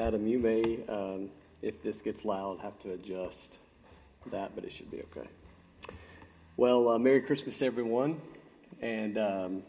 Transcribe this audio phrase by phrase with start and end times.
[0.00, 1.28] Adam, you may, um,
[1.60, 3.58] if this gets loud, have to adjust
[4.30, 5.28] that, but it should be okay.
[6.56, 8.18] Well, uh, Merry Christmas everyone.
[8.80, 9.62] And um,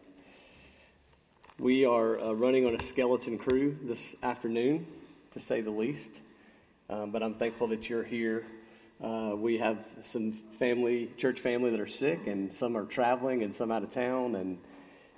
[1.59, 4.88] we are uh, running on a skeleton crew this afternoon,
[5.33, 6.21] to say the least.
[6.89, 8.46] Um, but I'm thankful that you're here.
[9.04, 13.54] Uh, we have some family, church family that are sick, and some are traveling, and
[13.54, 14.36] some out of town.
[14.36, 14.60] And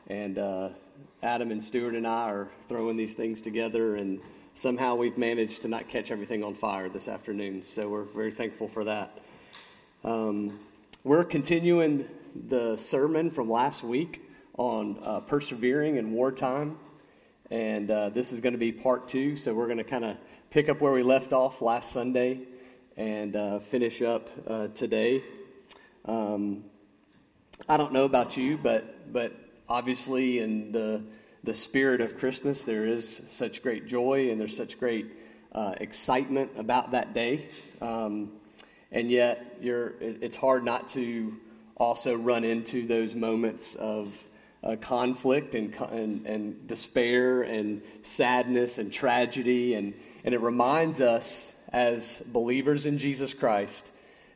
[0.08, 0.70] and uh,
[1.22, 4.20] Adam and Stuart and I are throwing these things together, and
[4.56, 7.64] somehow we've managed to not catch everything on fire this afternoon.
[7.64, 9.18] So we're very thankful for that.
[10.04, 10.60] Um,
[11.04, 12.08] we're continuing
[12.48, 14.22] the sermon from last week
[14.58, 16.78] on uh, persevering in wartime.
[17.50, 19.36] And uh, this is going to be part two.
[19.36, 20.18] So we're going to kind of
[20.50, 22.42] pick up where we left off last Sunday
[22.96, 25.23] and uh, finish up uh, today.
[26.06, 26.64] Um,
[27.67, 29.34] I don't know about you, but, but
[29.67, 31.02] obviously, in the,
[31.44, 35.08] the spirit of Christmas, there is such great joy and there's such great
[35.52, 37.47] uh, excitement about that day.
[37.81, 38.31] Um,
[38.91, 41.36] and yet, you're, it, it's hard not to
[41.75, 44.17] also run into those moments of
[44.64, 49.73] uh, conflict and, and, and despair and sadness and tragedy.
[49.73, 53.86] And, and it reminds us as believers in Jesus Christ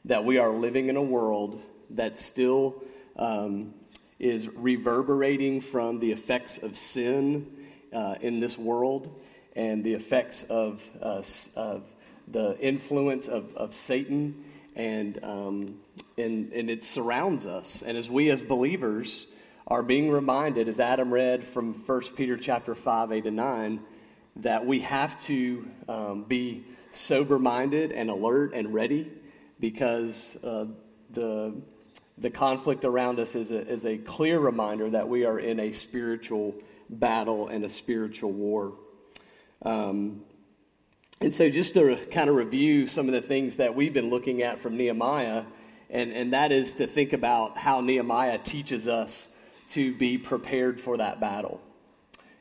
[0.06, 2.84] that we are living in a world that still
[3.16, 3.74] um,
[4.20, 7.48] is reverberating from the effects of sin
[7.94, 9.22] uh, in this world
[9.56, 11.24] and the effects of, uh,
[11.56, 11.84] of
[12.28, 14.44] the influence of, of Satan
[14.76, 15.80] and, um,
[16.18, 17.82] and, and it surrounds us.
[17.82, 19.28] And as we as believers
[19.66, 23.80] are being reminded, as Adam read from 1 Peter chapter 5, 8 and 9,
[24.38, 29.12] that we have to um, be sober minded and alert and ready
[29.60, 30.66] because uh,
[31.12, 31.54] the,
[32.18, 35.74] the conflict around us is a, is a clear reminder that we are in a
[35.74, 36.56] spiritual
[36.90, 38.74] battle and a spiritual war.
[39.64, 40.22] Um,
[41.20, 44.44] and so, just to kind of review some of the things that we've been looking
[44.44, 45.44] at from Nehemiah,
[45.90, 49.28] and, and that is to think about how Nehemiah teaches us
[49.70, 51.62] to be prepared for that battle.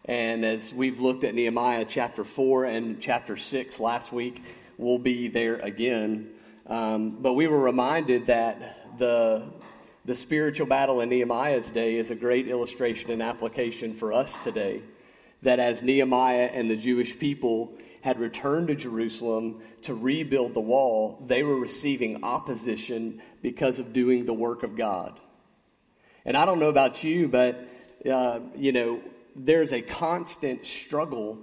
[0.04, 4.42] And as we've looked at Nehemiah chapter 4 and chapter 6 last week,
[4.78, 6.30] we'll be there again.
[6.66, 9.42] Um, but we were reminded that the,
[10.06, 14.82] the spiritual battle in Nehemiah's day is a great illustration and application for us today.
[15.42, 21.20] That as Nehemiah and the Jewish people had returned to Jerusalem to rebuild the wall,
[21.26, 25.18] they were receiving opposition because of doing the work of God.
[26.24, 27.68] And I don't know about you, but,
[28.08, 29.00] uh, you know,
[29.34, 31.38] there's a constant struggle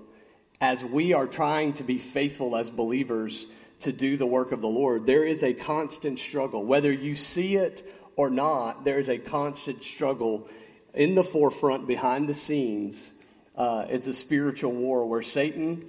[0.61, 3.45] as we are trying to be faithful as believers
[3.79, 5.05] to do the work of the Lord.
[5.05, 6.63] There is a constant struggle.
[6.63, 7.85] Whether you see it
[8.15, 10.47] or not, there is a constant struggle
[10.93, 13.13] in the forefront, behind the scenes.
[13.55, 15.85] Uh, it's a spiritual war where Satan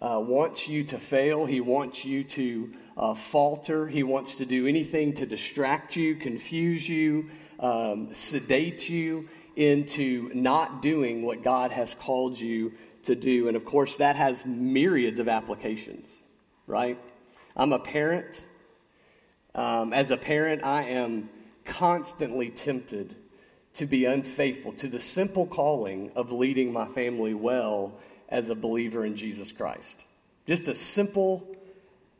[0.00, 1.46] uh, wants you to fail.
[1.46, 3.88] He wants you to uh, falter.
[3.88, 10.82] He wants to do anything to distract you, confuse you, um, sedate you into not
[10.82, 12.72] doing what God has called you
[13.04, 13.48] to do.
[13.48, 16.20] And of course, that has myriads of applications,
[16.66, 16.98] right?
[17.56, 18.44] I'm a parent.
[19.54, 21.28] Um, as a parent, I am
[21.68, 23.14] constantly tempted
[23.74, 27.92] to be unfaithful to the simple calling of leading my family well
[28.28, 30.00] as a believer in Jesus Christ.
[30.46, 31.46] Just a simple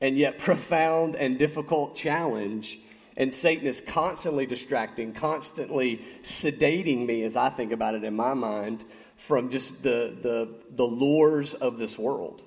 [0.01, 2.79] and yet profound and difficult challenge.
[3.17, 8.35] And Satan is constantly distracting, constantly sedating me, as I think about it in my
[8.35, 8.85] mind,
[9.17, 12.43] from just the, the, the lures of this world.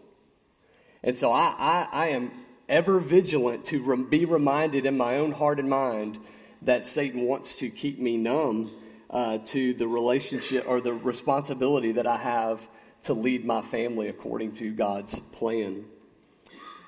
[1.03, 2.31] And so I, I, I am
[2.69, 6.17] ever vigilant to re- be reminded in my own heart and mind
[6.61, 8.71] that Satan wants to keep me numb
[9.09, 12.67] uh, to the relationship or the responsibility that I have
[13.03, 15.85] to lead my family according to God's plan.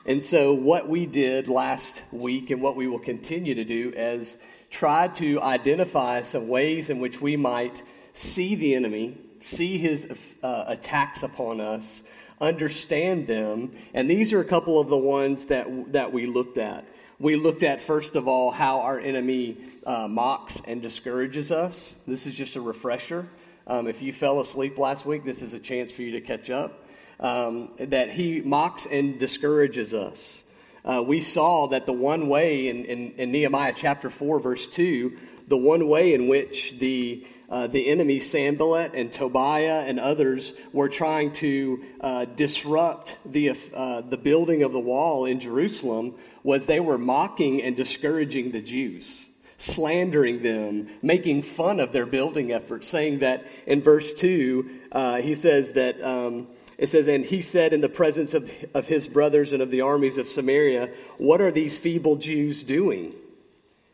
[0.05, 4.37] And so, what we did last week and what we will continue to do is
[4.69, 7.83] try to identify some ways in which we might
[8.13, 10.11] see the enemy, see his
[10.43, 12.03] uh, attacks upon us,
[12.41, 13.71] understand them.
[13.93, 16.85] And these are a couple of the ones that, that we looked at.
[17.19, 21.95] We looked at, first of all, how our enemy uh, mocks and discourages us.
[22.07, 23.27] This is just a refresher.
[23.67, 26.49] Um, if you fell asleep last week, this is a chance for you to catch
[26.49, 26.85] up.
[27.19, 30.43] Um, that he mocks and discourages us.
[30.83, 35.15] Uh, we saw that the one way in, in, in, Nehemiah chapter 4, verse 2,
[35.47, 40.89] the one way in which the, uh, the enemy, Sanballat and Tobiah and others, were
[40.89, 46.79] trying to uh, disrupt the, uh, the building of the wall in Jerusalem was they
[46.79, 49.27] were mocking and discouraging the Jews
[49.59, 55.33] slandering them, making fun of their building efforts, saying that in verse 2, uh, he
[55.33, 56.47] says that um,
[56.77, 59.79] it says, And he said in the presence of, of his brothers and of the
[59.79, 63.13] armies of Samaria, What are these feeble Jews doing?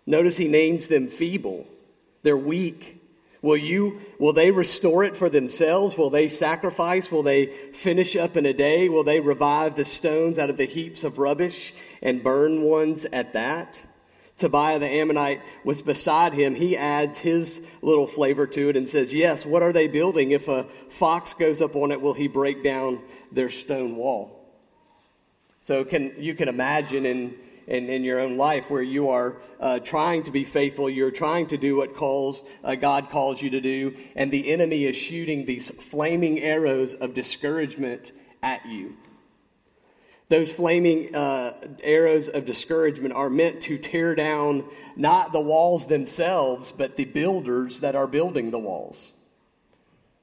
[0.07, 1.67] Notice he names them feeble.
[2.23, 2.98] They're weak.
[3.41, 5.97] Will you will they restore it for themselves?
[5.97, 7.11] Will they sacrifice?
[7.11, 8.89] Will they finish up in a day?
[8.89, 13.33] Will they revive the stones out of the heaps of rubbish and burn ones at
[13.33, 13.81] that?
[14.39, 16.55] Tobiah the Ammonite was beside him.
[16.55, 20.31] He adds his little flavor to it and says, Yes, what are they building?
[20.31, 23.01] If a fox goes up on it, will he break down
[23.31, 24.35] their stone wall?
[25.61, 27.35] So can you can imagine in
[27.69, 31.45] in, in your own life where you are uh, trying to be faithful, you're trying
[31.47, 35.45] to do what calls, uh, God calls you to do, and the enemy is shooting
[35.45, 38.11] these flaming arrows of discouragement
[38.41, 38.97] at you.
[40.29, 46.71] Those flaming uh, arrows of discouragement are meant to tear down not the walls themselves,
[46.71, 49.13] but the builders that are building the walls.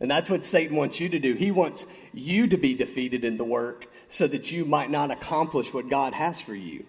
[0.01, 1.35] And that's what Satan wants you to do.
[1.35, 5.73] He wants you to be defeated in the work so that you might not accomplish
[5.73, 6.87] what God has for you.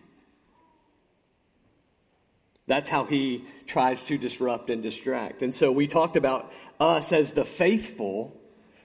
[2.67, 5.41] That's how he tries to disrupt and distract.
[5.41, 8.39] And so we talked about us as the faithful,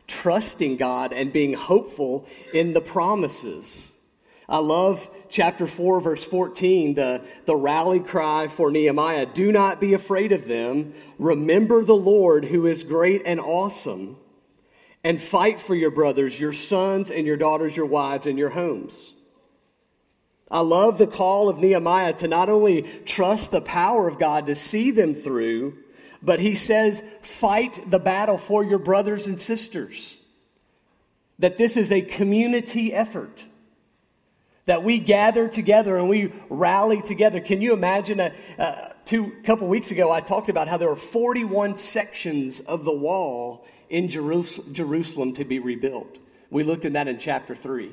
[0.06, 3.92] trusting God and being hopeful in the promises.
[4.48, 9.94] I love chapter 4, verse 14, the, the rally cry for Nehemiah Do not be
[9.94, 10.94] afraid of them.
[11.18, 14.16] Remember the Lord who is great and awesome,
[15.02, 19.11] and fight for your brothers, your sons and your daughters, your wives, and your homes.
[20.52, 24.54] I love the call of Nehemiah to not only trust the power of God to
[24.54, 25.78] see them through,
[26.22, 30.18] but he says, fight the battle for your brothers and sisters.
[31.38, 33.44] That this is a community effort.
[34.66, 37.40] That we gather together and we rally together.
[37.40, 38.20] Can you imagine?
[38.20, 42.84] A, a two couple weeks ago, I talked about how there were 41 sections of
[42.84, 46.18] the wall in Jerusalem to be rebuilt.
[46.50, 47.92] We looked at that in chapter 3.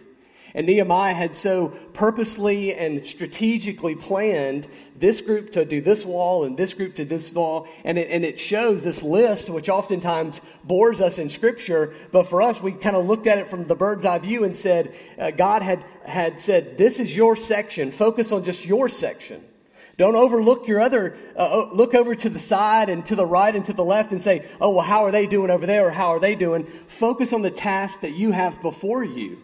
[0.54, 6.58] And Nehemiah had so purposely and strategically planned this group to do this wall and
[6.58, 7.68] this group to this wall.
[7.84, 11.94] And it, and it shows this list, which oftentimes bores us in Scripture.
[12.12, 14.58] But for us, we kind of looked at it from the bird's eye view and
[14.58, 17.92] said, uh, God had, had said, This is your section.
[17.92, 19.44] Focus on just your section.
[20.00, 23.66] Don't overlook your other, uh, look over to the side and to the right and
[23.66, 26.16] to the left and say, oh, well, how are they doing over there or how
[26.16, 26.66] are they doing?
[26.88, 29.44] Focus on the task that you have before you.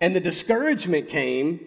[0.00, 1.60] And the discouragement came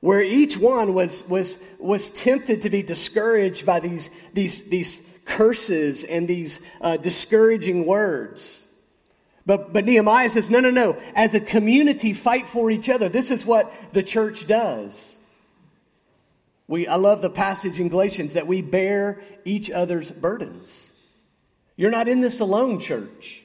[0.00, 6.04] where each one was, was, was tempted to be discouraged by these, these, these curses
[6.04, 8.66] and these uh, discouraging words.
[9.46, 11.00] But, but Nehemiah says, no, no, no.
[11.14, 13.08] As a community, fight for each other.
[13.08, 15.18] This is what the church does.
[16.66, 20.92] We, I love the passage in Galatians that we bear each other's burdens.
[21.76, 23.43] You're not in this alone, church.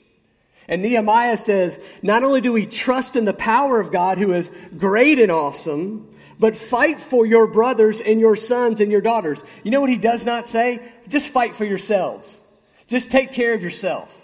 [0.69, 4.51] And Nehemiah says, not only do we trust in the power of God who is
[4.77, 9.43] great and awesome, but fight for your brothers and your sons and your daughters.
[9.63, 10.79] You know what he does not say?
[11.07, 12.39] Just fight for yourselves.
[12.87, 14.15] Just take care of yourself.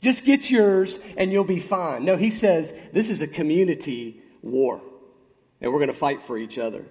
[0.00, 2.06] Just get yours and you'll be fine.
[2.06, 4.80] No, he says this is a community war,
[5.60, 6.84] and we're going to fight for each other.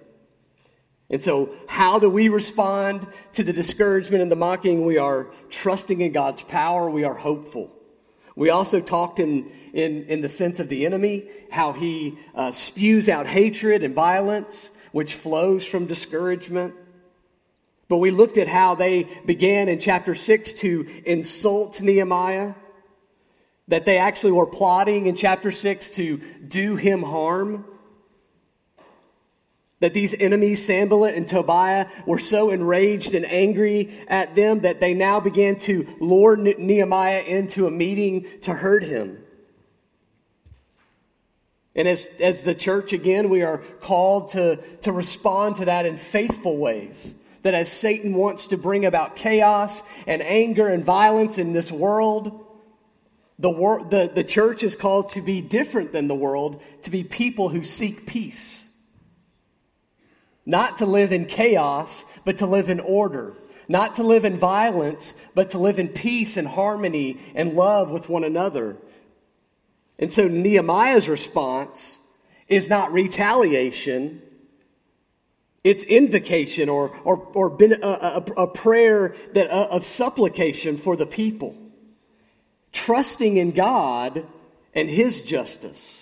[1.10, 4.86] And so, how do we respond to the discouragement and the mocking?
[4.86, 7.70] We are trusting in God's power, we are hopeful.
[8.34, 13.08] We also talked in, in, in the sense of the enemy, how he uh, spews
[13.08, 16.74] out hatred and violence, which flows from discouragement.
[17.88, 22.54] But we looked at how they began in chapter 6 to insult Nehemiah,
[23.68, 27.64] that they actually were plotting in chapter 6 to do him harm
[29.82, 34.94] that these enemies, Sanballat and Tobiah, were so enraged and angry at them that they
[34.94, 39.18] now began to lure Nehemiah into a meeting to hurt him.
[41.74, 45.96] And as, as the church, again, we are called to, to respond to that in
[45.96, 47.16] faithful ways.
[47.42, 52.46] That as Satan wants to bring about chaos and anger and violence in this world,
[53.36, 57.02] the, wor- the, the church is called to be different than the world, to be
[57.02, 58.68] people who seek peace
[60.44, 63.34] not to live in chaos, but to live in order.
[63.68, 68.08] Not to live in violence, but to live in peace and harmony and love with
[68.08, 68.76] one another.
[69.98, 72.00] And so Nehemiah's response
[72.48, 74.20] is not retaliation,
[75.64, 81.06] it's invocation or, or, or a, a, a prayer that, uh, of supplication for the
[81.06, 81.56] people,
[82.72, 84.26] trusting in God
[84.74, 86.01] and His justice.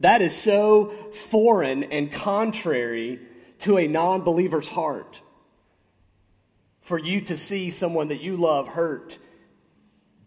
[0.00, 3.20] That is so foreign and contrary
[3.60, 5.20] to a non believer's heart.
[6.80, 9.18] For you to see someone that you love hurt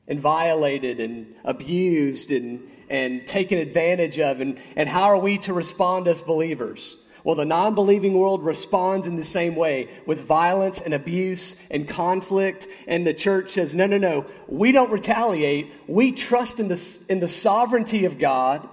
[0.08, 4.40] and violated and abused and, and taken advantage of.
[4.40, 6.96] And, and how are we to respond as believers?
[7.24, 11.88] Well, the non believing world responds in the same way with violence and abuse and
[11.88, 12.68] conflict.
[12.86, 15.72] And the church says, no, no, no, we don't retaliate.
[15.88, 18.68] We trust in the, in the sovereignty of God,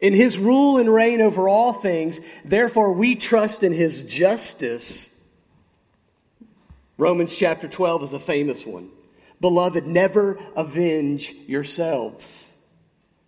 [0.00, 2.20] in his rule and reign over all things.
[2.44, 5.14] Therefore, we trust in his justice.
[6.96, 8.90] Romans chapter 12 is a famous one.
[9.40, 12.52] Beloved, never avenge yourselves,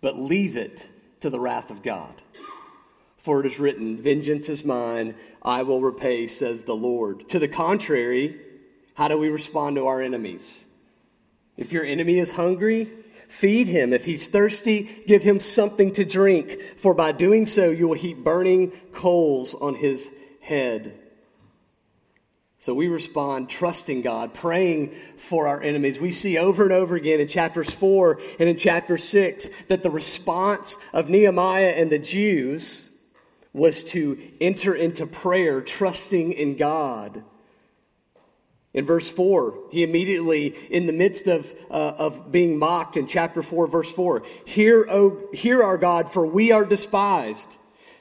[0.01, 0.89] but leave it
[1.21, 2.13] to the wrath of God.
[3.17, 7.29] For it is written, Vengeance is mine, I will repay, says the Lord.
[7.29, 8.39] To the contrary,
[8.95, 10.65] how do we respond to our enemies?
[11.55, 12.89] If your enemy is hungry,
[13.31, 13.93] feed him.
[13.93, 18.23] If he's thirsty, give him something to drink, for by doing so you will heap
[18.23, 20.11] burning coals on his
[20.41, 20.99] head.
[22.59, 25.99] So we respond trusting God, praying for our enemies.
[25.99, 29.89] We see over and over again in chapters 4 and in chapter 6 that the
[29.89, 32.91] response of Nehemiah and the Jews
[33.53, 37.23] was to enter into prayer, trusting in God.
[38.73, 43.41] In verse 4, he immediately, in the midst of, uh, of being mocked in chapter
[43.41, 47.49] 4, verse 4, hear, o, hear our God, for we are despised.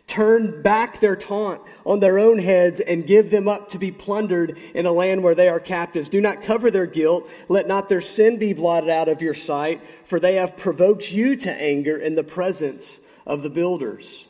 [0.06, 4.58] Turn back their taunt on their own heads and give them up to be plundered
[4.74, 6.08] in a land where they are captives.
[6.08, 7.28] Do not cover their guilt.
[7.48, 11.36] Let not their sin be blotted out of your sight, for they have provoked you
[11.36, 14.24] to anger in the presence of the builders.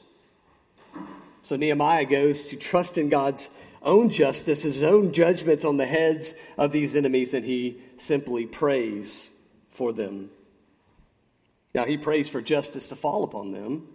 [1.43, 3.49] So Nehemiah goes to trust in God's
[3.83, 9.31] own justice, his own judgments on the heads of these enemies, and he simply prays
[9.71, 10.31] for them.
[11.75, 13.89] Now, he prays for justice to fall upon them,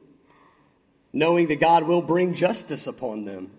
[1.11, 3.51] knowing that God will bring justice upon them.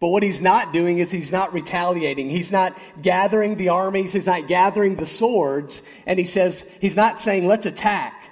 [0.00, 2.28] But what he's not doing is he's not retaliating.
[2.28, 4.12] He's not gathering the armies.
[4.12, 5.82] He's not gathering the swords.
[6.04, 8.23] And he says, he's not saying, let's attack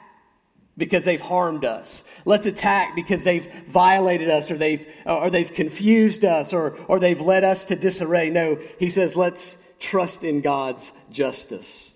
[0.77, 2.03] because they've harmed us.
[2.25, 7.21] Let's attack because they've violated us or they've, or they've confused us or, or they've
[7.21, 8.31] led us to disarray.
[8.31, 11.95] No, he says, let's trust in God's justice.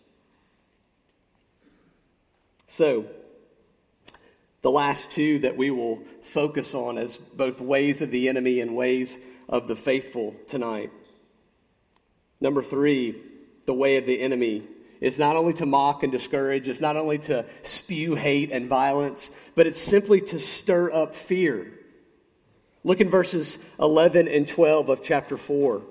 [2.66, 3.06] So,
[4.62, 8.74] the last two that we will focus on as both ways of the enemy and
[8.74, 9.16] ways
[9.48, 10.90] of the faithful tonight.
[12.40, 13.14] Number three,
[13.64, 14.64] the way of the enemy
[15.00, 19.30] it's not only to mock and discourage, it's not only to spew hate and violence,
[19.54, 21.72] but it's simply to stir up fear.
[22.84, 25.78] Look in verses 11 and 12 of chapter 4.
[25.78, 25.82] It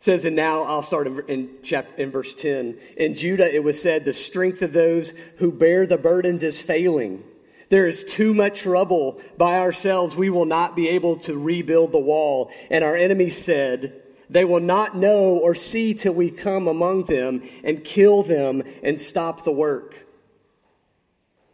[0.00, 2.78] says, and now I'll start in, in, chapter, in verse 10.
[2.96, 7.24] In Judah it was said, the strength of those who bear the burdens is failing.
[7.70, 10.14] There is too much trouble by ourselves.
[10.14, 12.50] We will not be able to rebuild the wall.
[12.70, 17.42] And our enemies said, they will not know or see till we come among them
[17.64, 20.06] and kill them and stop the work.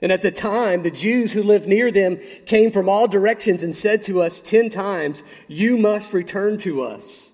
[0.02, 3.74] And at the time, the Jews who lived near them came from all directions and
[3.74, 7.30] said to us ten times, You must return to us.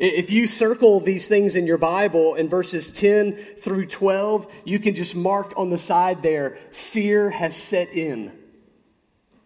[0.00, 4.94] If you circle these things in your Bible in verses 10 through 12, you can
[4.94, 8.32] just mark on the side there, fear has set in.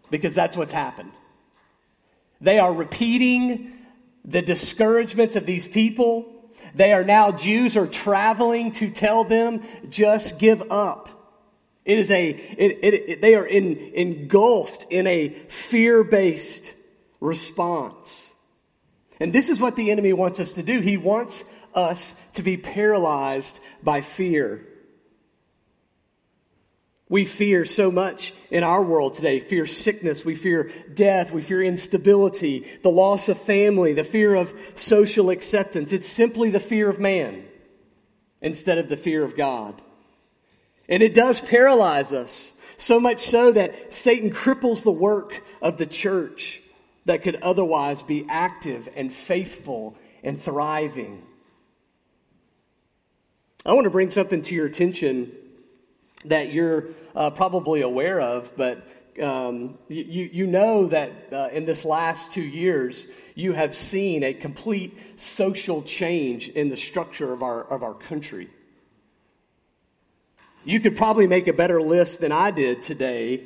[0.09, 1.11] Because that's what's happened.
[2.39, 3.73] They are repeating
[4.25, 6.31] the discouragements of these people.
[6.73, 11.09] They are now, Jews are traveling to tell them, just give up.
[11.85, 16.73] It is a, it, it, it, they are in, engulfed in a fear based
[17.21, 18.31] response.
[19.19, 20.81] And this is what the enemy wants us to do.
[20.81, 24.67] He wants us to be paralyzed by fear.
[27.15, 29.39] We fear so much in our world today.
[29.39, 30.25] Fear sickness.
[30.25, 31.31] We fear death.
[31.31, 35.93] We fear instability, the loss of family, the fear of social acceptance.
[35.93, 37.45] It's simply the fear of man
[38.41, 39.81] instead of the fear of God.
[40.89, 45.85] And it does paralyze us, so much so that Satan cripples the work of the
[45.85, 46.59] church
[47.05, 51.23] that could otherwise be active and faithful and thriving.
[53.65, 55.31] I want to bring something to your attention
[56.29, 58.85] that you're uh, probably aware of, but
[59.21, 64.33] um, you, you know that uh, in this last two years, you have seen a
[64.33, 68.49] complete social change in the structure of our, of our country.
[70.63, 73.45] You could probably make a better list than I did today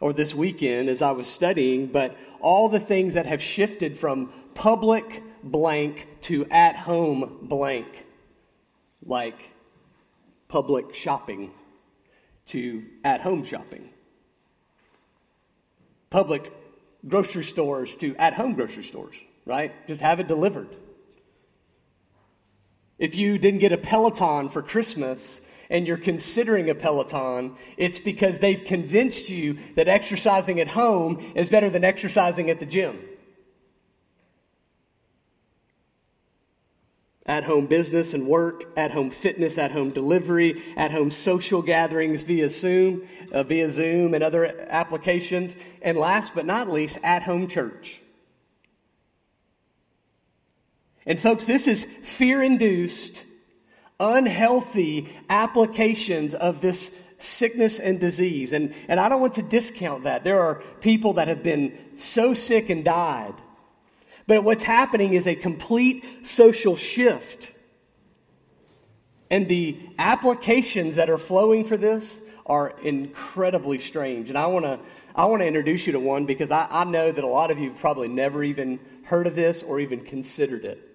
[0.00, 4.32] or this weekend as I was studying, but all the things that have shifted from
[4.54, 8.04] public blank to at home blank,
[9.04, 9.50] like
[10.48, 11.52] public shopping
[12.46, 13.88] to at home shopping,
[16.10, 16.52] public
[17.06, 19.72] grocery stores to at home grocery stores, right?
[19.86, 20.68] Just have it delivered.
[22.98, 28.38] If you didn't get a Peloton for Christmas and you're considering a Peloton, it's because
[28.38, 32.98] they've convinced you that exercising at home is better than exercising at the gym.
[37.24, 42.24] At home business and work, at home fitness, at home delivery, at home social gatherings
[42.24, 47.46] via Zoom, uh, via Zoom and other applications, and last but not least, at home
[47.46, 48.00] church.
[51.06, 53.24] And folks, this is fear induced,
[53.98, 58.52] unhealthy applications of this sickness and disease.
[58.52, 60.24] And, and I don't want to discount that.
[60.24, 63.34] There are people that have been so sick and died
[64.26, 67.52] but what's happening is a complete social shift.
[69.30, 74.28] And the applications that are flowing for this are incredibly strange.
[74.28, 74.78] And I want to
[75.14, 77.58] I want to introduce you to one because I, I know that a lot of
[77.58, 80.88] you have probably never even heard of this or even considered it.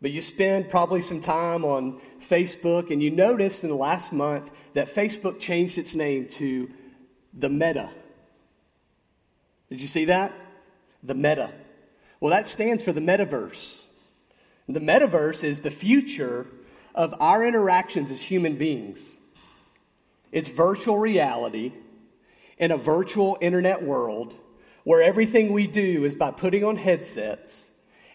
[0.00, 4.50] But you spend probably some time on Facebook and you noticed in the last month
[4.74, 6.68] that Facebook changed its name to
[7.32, 7.90] the Meta.
[9.70, 10.32] Did you see that?
[11.02, 11.50] The meta.
[12.20, 13.84] Well, that stands for the metaverse.
[14.68, 16.46] The metaverse is the future
[16.94, 19.14] of our interactions as human beings.
[20.30, 21.72] It's virtual reality
[22.58, 24.34] in a virtual internet world
[24.84, 27.70] where everything we do is by putting on headsets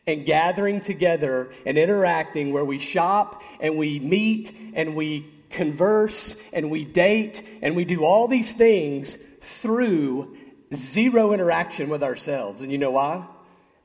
[0.06, 6.72] and gathering together and interacting, where we shop and we meet and we converse and
[6.72, 10.36] we date and we do all these things through
[10.76, 12.62] zero interaction with ourselves.
[12.62, 13.26] And you know why?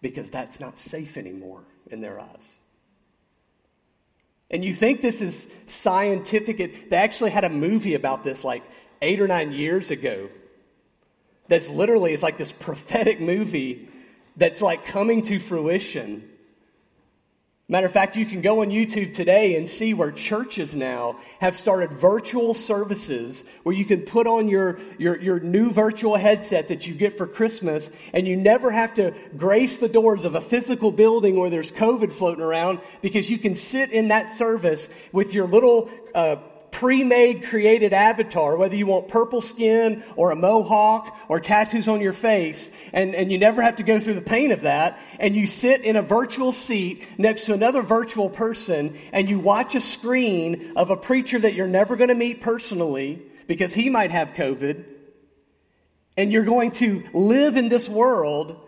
[0.00, 2.58] Because that's not safe anymore in their eyes.
[4.50, 6.90] And you think this is scientific.
[6.90, 8.62] They actually had a movie about this like
[9.00, 10.28] eight or nine years ago.
[11.48, 13.88] That's literally, it's like this prophetic movie
[14.36, 16.28] that's like coming to fruition.
[17.72, 21.56] Matter of fact, you can go on YouTube today and see where churches now have
[21.56, 26.86] started virtual services where you can put on your, your, your new virtual headset that
[26.86, 30.92] you get for Christmas and you never have to grace the doors of a physical
[30.92, 35.46] building where there's COVID floating around because you can sit in that service with your
[35.46, 36.36] little uh,
[36.72, 42.00] pre made created avatar, whether you want purple skin or a mohawk or tattoos on
[42.00, 45.36] your face, and, and you never have to go through the pain of that, and
[45.36, 49.80] you sit in a virtual seat next to another virtual person, and you watch a
[49.80, 54.32] screen of a preacher that you're never going to meet personally because he might have
[54.32, 54.84] COVID,
[56.16, 58.58] and you're going to live in this world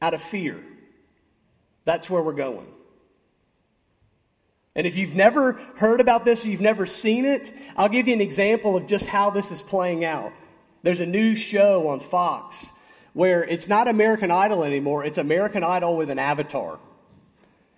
[0.00, 0.62] out of fear.
[1.84, 2.66] That's where we're going.
[4.76, 8.14] And if you've never heard about this or you've never seen it, I'll give you
[8.14, 10.32] an example of just how this is playing out.
[10.82, 12.70] There's a new show on Fox
[13.14, 16.78] where it's not American Idol anymore, it's American Idol with an avatar.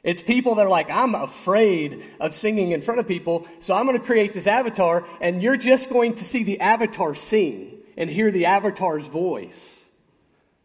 [0.03, 3.87] It's people that are like, I'm afraid of singing in front of people, so I'm
[3.87, 8.11] going to create this avatar, and you're just going to see the avatar sing and
[8.11, 9.89] hear the avatar's voice.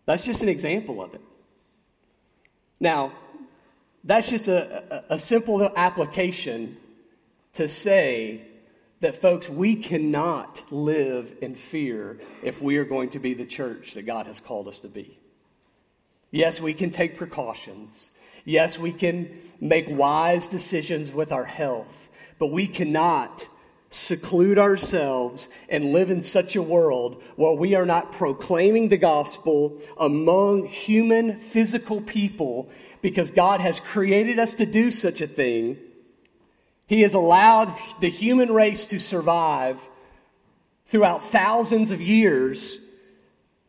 [0.05, 1.21] That's just an example of it.
[2.79, 3.11] Now,
[4.03, 6.77] that's just a, a, simple application
[7.53, 8.41] to say
[8.99, 13.93] that, folks, we cannot live in fear if we are going to be the church
[13.93, 15.17] that God has called us to be.
[16.31, 18.11] Yes, we can take precautions.
[18.43, 19.29] Yes, we can
[19.61, 23.47] make wise decisions with our health, but we cannot
[23.89, 29.79] seclude ourselves and live in such a world where we are not proclaiming the gospel
[29.97, 32.69] among human, physical people
[33.03, 35.77] because God has created us to do such a thing.
[36.87, 39.77] He has allowed the human race to survive
[40.87, 42.79] throughout thousands of years,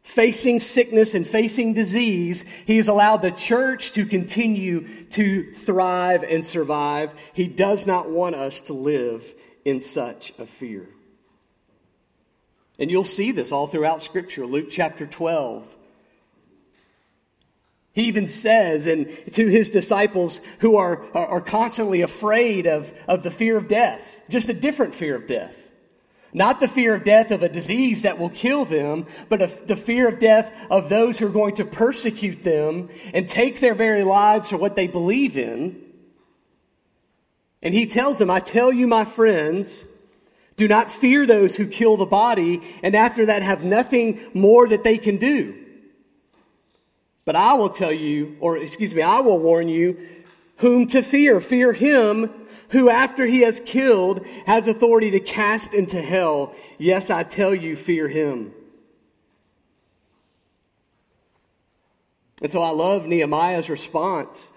[0.05, 2.45] facing sickness and facing disease.
[2.65, 7.13] He has allowed the church to continue to thrive and survive.
[7.33, 10.89] He does not want us to live in such a fear.
[12.79, 14.47] And you'll see this all throughout Scripture.
[14.47, 15.74] Luke chapter 12.
[17.95, 23.31] He even says, and to his disciples who are, are, constantly afraid of, of the
[23.31, 25.55] fear of death, just a different fear of death.
[26.33, 30.09] Not the fear of death of a disease that will kill them, but the fear
[30.09, 34.51] of death of those who are going to persecute them and take their very lives
[34.51, 35.81] for what they believe in.
[37.63, 39.87] And he tells them, I tell you, my friends,
[40.57, 44.83] do not fear those who kill the body and after that have nothing more that
[44.83, 45.64] they can do.
[47.25, 49.99] But I will tell you, or excuse me, I will warn you
[50.59, 51.41] whom to fear.
[51.41, 52.31] Fear him
[52.71, 56.55] who, after he has killed, has authority to cast into hell.
[56.79, 58.53] Yes, I tell you, fear him.
[62.43, 64.53] And so I love Nehemiah's response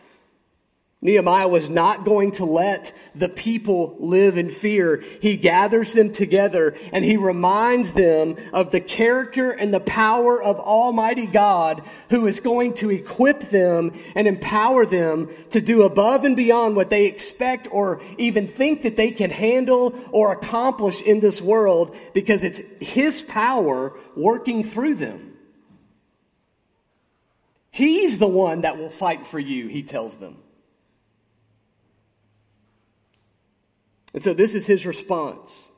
[0.99, 5.03] Nehemiah was not going to let the people live in fear.
[5.21, 10.59] He gathers them together and he reminds them of the character and the power of
[10.59, 16.35] Almighty God who is going to equip them and empower them to do above and
[16.35, 21.39] beyond what they expect or even think that they can handle or accomplish in this
[21.39, 25.35] world because it's his power working through them.
[27.69, 30.37] He's the one that will fight for you, he tells them.
[34.17, 35.69] And so this is his response.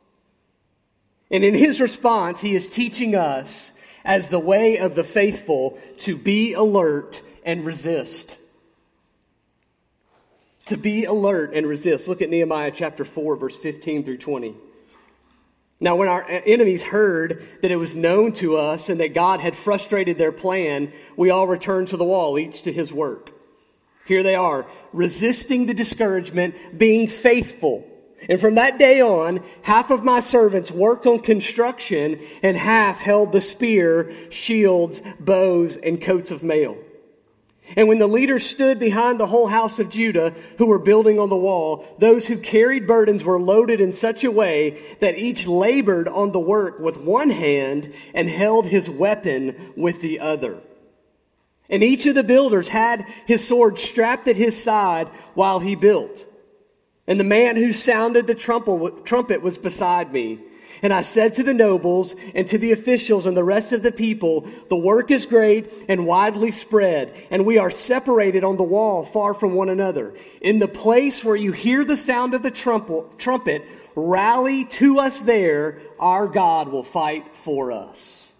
[1.29, 3.73] And in his response, he is teaching us
[4.05, 8.37] as the way of the faithful to be alert and resist.
[10.67, 12.07] To be alert and resist.
[12.07, 14.55] Look at Nehemiah chapter 4, verse 15 through 20.
[15.81, 19.57] Now, when our enemies heard that it was known to us and that God had
[19.57, 23.33] frustrated their plan, we all returned to the wall, each to his work.
[24.05, 27.85] Here they are, resisting the discouragement, being faithful
[28.29, 33.31] and from that day on, half of my servants worked on construction and half held
[33.31, 36.77] the spear, shields, bows, and coats of mail.
[37.75, 41.29] And when the leaders stood behind the whole house of Judah who were building on
[41.29, 46.07] the wall, those who carried burdens were loaded in such a way that each labored
[46.07, 50.61] on the work with one hand and held his weapon with the other.
[51.67, 56.25] And each of the builders had his sword strapped at his side while he built.
[57.09, 60.39] And the man who sounded the trumpet was beside me.
[60.81, 63.91] And I said to the nobles and to the officials and the rest of the
[63.91, 69.03] people, the work is great and widely spread, and we are separated on the wall
[69.03, 70.13] far from one another.
[70.39, 75.81] In the place where you hear the sound of the trumpet, rally to us there.
[75.99, 78.33] Our God will fight for us.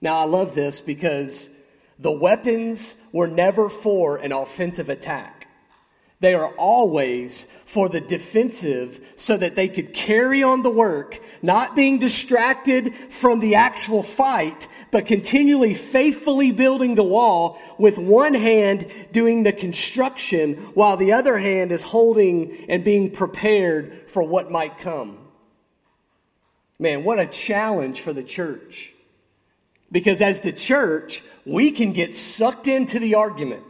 [0.00, 1.50] Now, I love this because
[1.98, 5.37] the weapons were never for an offensive attack.
[6.20, 11.76] They are always for the defensive so that they could carry on the work, not
[11.76, 18.90] being distracted from the actual fight, but continually faithfully building the wall with one hand
[19.12, 24.78] doing the construction while the other hand is holding and being prepared for what might
[24.78, 25.18] come.
[26.80, 28.92] Man, what a challenge for the church.
[29.92, 33.62] Because as the church, we can get sucked into the argument.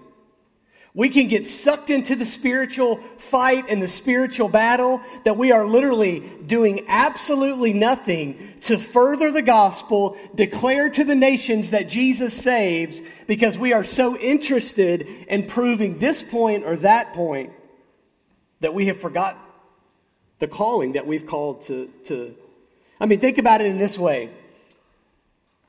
[0.95, 5.67] We can get sucked into the spiritual fight and the spiritual battle that we are
[5.67, 13.03] literally doing absolutely nothing to further the gospel, declare to the nations that Jesus saves,
[13.27, 17.53] because we are so interested in proving this point or that point
[18.61, 19.39] that we have forgot
[20.39, 21.91] the calling that we've called to.
[22.05, 22.35] to
[23.01, 24.31] I mean, think about it in this way.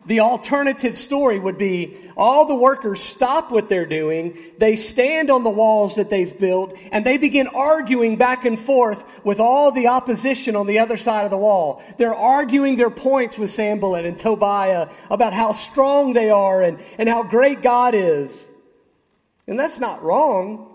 [0.05, 5.43] The alternative story would be all the workers stop what they're doing, they stand on
[5.43, 9.87] the walls that they've built, and they begin arguing back and forth with all the
[9.87, 11.83] opposition on the other side of the wall.
[11.97, 17.07] They're arguing their points with Sanballat and Tobiah about how strong they are and, and
[17.09, 18.49] how great God is.
[19.47, 20.67] And that's not wrong.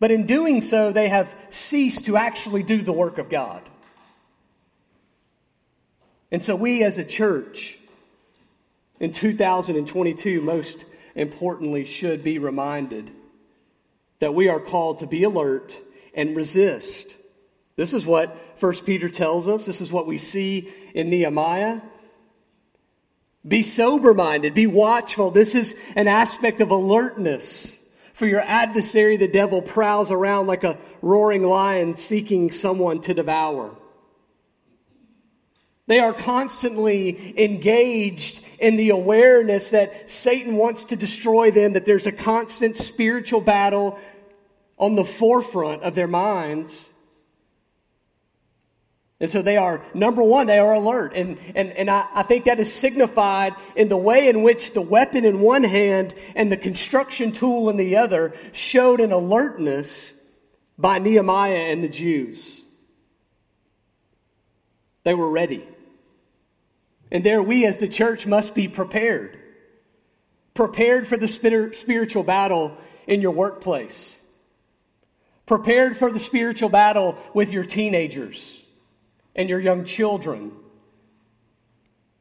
[0.00, 3.62] But in doing so, they have ceased to actually do the work of God.
[6.32, 7.78] And so we as a church,
[9.02, 10.84] in 2022, most
[11.16, 13.10] importantly, should be reminded
[14.20, 15.76] that we are called to be alert
[16.14, 17.16] and resist.
[17.74, 19.66] This is what 1 Peter tells us.
[19.66, 21.80] This is what we see in Nehemiah.
[23.46, 25.32] Be sober minded, be watchful.
[25.32, 27.80] This is an aspect of alertness.
[28.12, 33.74] For your adversary, the devil, prowls around like a roaring lion seeking someone to devour.
[35.86, 42.06] They are constantly engaged in the awareness that Satan wants to destroy them, that there's
[42.06, 43.98] a constant spiritual battle
[44.78, 46.92] on the forefront of their minds.
[49.18, 51.12] And so they are, number one, they are alert.
[51.14, 54.80] And, and, and I, I think that is signified in the way in which the
[54.80, 60.16] weapon in one hand and the construction tool in the other showed an alertness
[60.76, 62.62] by Nehemiah and the Jews.
[65.04, 65.68] They were ready.
[67.12, 69.38] And there we as the church must be prepared.
[70.54, 74.22] Prepared for the spiritual battle in your workplace.
[75.44, 78.64] Prepared for the spiritual battle with your teenagers
[79.36, 80.52] and your young children.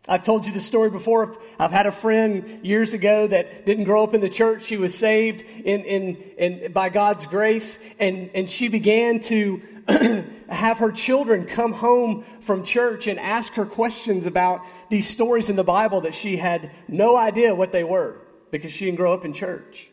[0.08, 1.38] I've told you the story before.
[1.60, 4.64] I've had a friend years ago that didn't grow up in the church.
[4.64, 9.62] She was saved in, in, in, by God's grace, and, and she began to
[10.50, 15.56] have her children come home from church and ask her questions about these stories in
[15.56, 18.18] the Bible that she had no idea what they were
[18.50, 19.88] because she didn't grow up in church.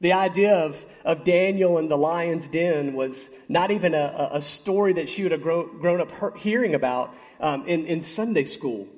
[0.00, 4.94] The idea of, of Daniel and the lion's den was not even a, a story
[4.94, 8.88] that she would have grown, grown up hearing about um, in, in Sunday school.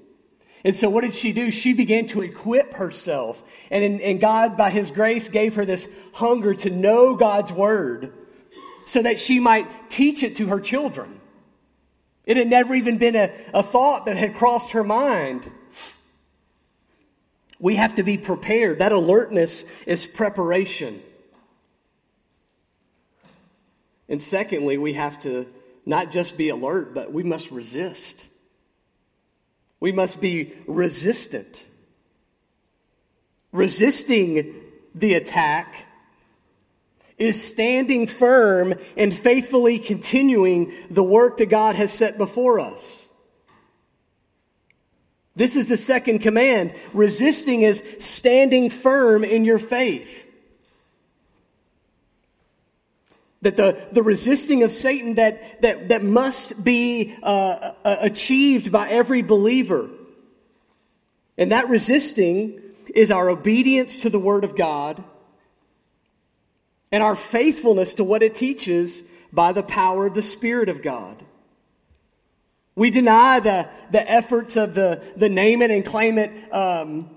[0.65, 1.51] And so, what did she do?
[1.51, 3.43] She began to equip herself.
[3.71, 8.13] And, and God, by His grace, gave her this hunger to know God's Word
[8.87, 11.21] so that she might teach it to her children.
[12.25, 15.51] It had never even been a, a thought that had crossed her mind.
[17.59, 18.79] We have to be prepared.
[18.79, 21.03] That alertness is preparation.
[24.09, 25.47] And secondly, we have to
[25.87, 28.25] not just be alert, but we must resist.
[29.85, 31.67] We must be resistant.
[33.53, 34.55] Resisting
[34.95, 35.75] the attack
[37.19, 43.11] is standing firm and faithfully continuing the work that God has set before us.
[45.37, 46.73] This is the second command.
[46.95, 50.24] Resisting is standing firm in your faith.
[53.45, 58.91] That the, the resisting of Satan that, that, that must be uh, uh, achieved by
[58.91, 59.89] every believer.
[61.39, 62.61] And that resisting
[62.95, 65.03] is our obedience to the Word of God
[66.91, 69.03] and our faithfulness to what it teaches
[69.33, 71.25] by the power of the Spirit of God.
[72.77, 77.11] We deny the, the efforts of the, the name it and claim it um,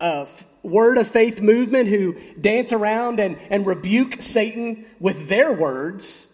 [0.00, 0.26] uh,
[0.62, 6.28] word of faith movement who dance around and, and rebuke Satan with their words.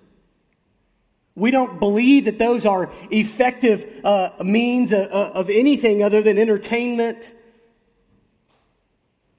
[1.35, 7.35] We don't believe that those are effective uh, means of, of anything other than entertainment.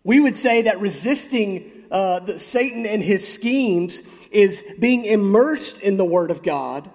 [0.04, 5.98] We would say that resisting uh, the, Satan and his schemes is being immersed in
[5.98, 6.90] the Word of God.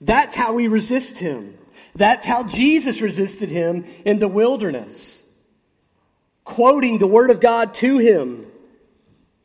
[0.00, 1.58] That's how we resist him.
[1.96, 5.23] That's how Jesus resisted him in the wilderness,
[6.44, 8.46] quoting the Word of God to him.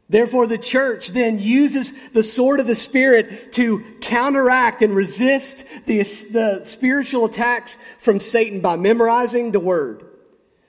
[0.09, 5.99] Therefore, the church then uses the sword of the Spirit to counteract and resist the,
[6.31, 10.09] the spiritual attacks from Satan by memorizing the Word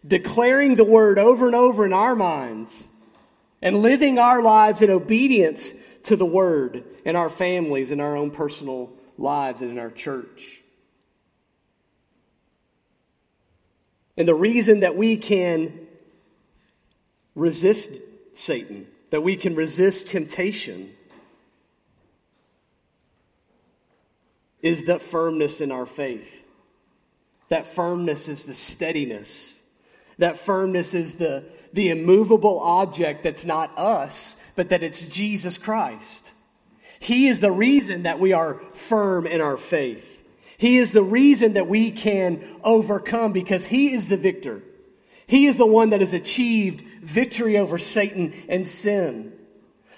[0.07, 2.89] declaring the word over and over in our minds,
[3.63, 5.73] and living our lives in obedience
[6.05, 10.63] to the word in our families, in our own personal lives, and in our church.
[14.17, 15.80] And the reason that we can
[17.35, 17.91] resist
[18.33, 20.93] Satan, that we can resist temptation,
[24.63, 26.45] is that firmness in our faith.
[27.49, 29.61] That firmness is the steadiness
[30.21, 36.31] that firmness is the, the immovable object that's not us, but that it's Jesus Christ.
[37.01, 40.23] He is the reason that we are firm in our faith.
[40.59, 44.63] He is the reason that we can overcome because He is the victor.
[45.31, 49.33] He is the one that has achieved victory over Satan and sin.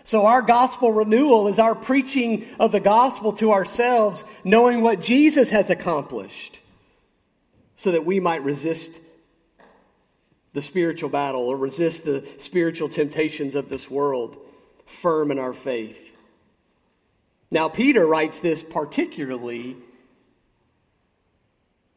[0.05, 5.49] So our gospel renewal is our preaching of the gospel to ourselves, knowing what Jesus
[5.49, 6.61] has accomplished,
[7.77, 9.01] so that we might resist
[10.53, 14.37] the spiritual battle or resist the spiritual temptations of this world,
[14.85, 16.15] firm in our faith.
[17.51, 19.79] Now, Peter writes this particularly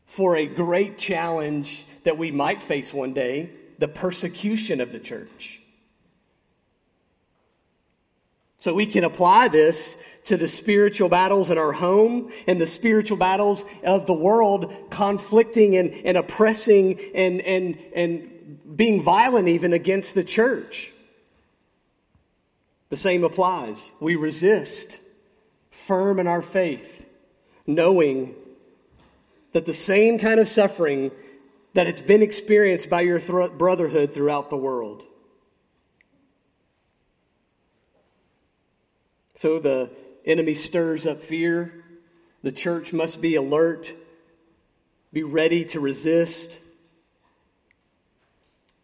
[0.05, 5.59] for a great challenge that we might face one day the persecution of the church.
[8.59, 13.17] So we can apply this to the spiritual battles in our home and the spiritual
[13.17, 20.15] battles of the world conflicting and, and oppressing and, and, and being violent even against
[20.15, 20.91] the church.
[22.89, 23.91] The same applies.
[23.99, 24.97] We resist,
[25.69, 27.05] firm in our faith,
[27.67, 28.33] knowing
[29.53, 31.11] that the same kind of suffering
[31.75, 35.03] that it's been experienced by your th- brotherhood throughout the world.
[39.35, 39.89] So the
[40.25, 41.83] enemy stirs up fear.
[42.43, 43.93] The church must be alert,
[45.11, 46.57] be ready to resist.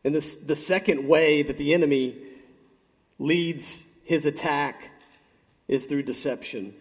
[0.04, 2.18] And this, the second way that the enemy
[3.20, 4.90] leads his attack
[5.70, 6.74] is through deception.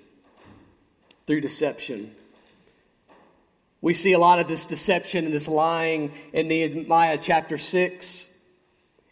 [1.28, 2.16] Through deception.
[3.82, 8.28] We see a lot of this deception and this lying in Nehemiah chapter 6.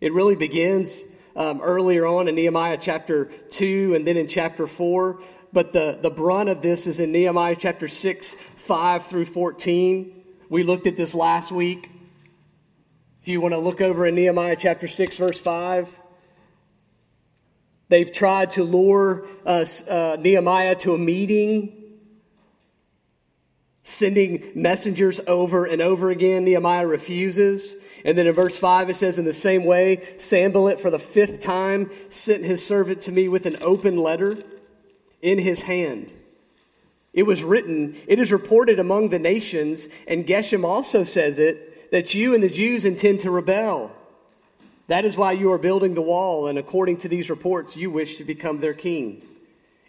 [0.01, 1.05] It really begins
[1.35, 5.21] um, earlier on in Nehemiah chapter 2 and then in chapter 4.
[5.55, 10.25] But the, the brunt of this is in Nehemiah chapter 6, 5 through 14.
[10.51, 11.91] We looked at this last week.
[13.23, 15.99] If you want to look over in Nehemiah chapter 6, verse 5,
[17.89, 21.78] they've tried to lure uh, uh, Nehemiah to a meeting
[23.89, 26.45] sending messengers over and over again.
[26.45, 27.77] Nehemiah refuses.
[28.05, 31.41] And then in verse 5, it says, In the same way, Sanballat, for the fifth
[31.41, 34.37] time, sent his servant to me with an open letter
[35.23, 36.13] in his hand.
[37.15, 42.15] It was written, it is reported among the nations, and Geshem also says it, that
[42.15, 43.91] you and the Jews intend to rebel.
[44.89, 48.19] That is why you are building the wall, and according to these reports, you wish
[48.19, 49.25] to become their king.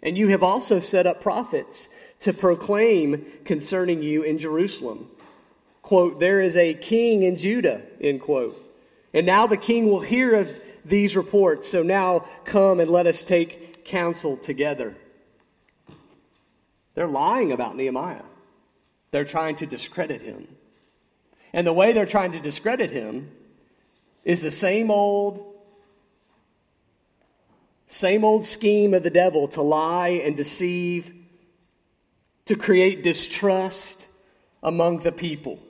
[0.02, 5.08] And you have also set up prophets to proclaim concerning you in Jerusalem.
[5.82, 8.54] Quote, there is a king in Judah, end quote.
[9.12, 10.50] And now the king will hear of
[10.84, 11.68] these reports.
[11.68, 14.94] So now come and let us take counsel together.
[16.94, 18.22] They're lying about Nehemiah.
[19.10, 20.46] They're trying to discredit him.
[21.52, 23.30] And the way they're trying to discredit him
[24.24, 25.46] is the same old
[27.88, 31.12] same old scheme of the devil to lie and deceive,
[32.50, 34.08] to create distrust
[34.60, 35.60] among the people.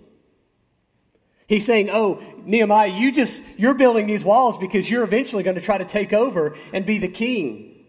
[1.46, 5.60] He's saying, Oh, Nehemiah, you just, you're building these walls because you're eventually going to
[5.60, 7.84] try to take over and be the king.